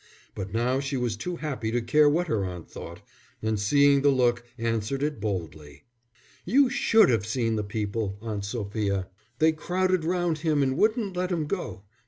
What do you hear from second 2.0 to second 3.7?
what her aunt thought, and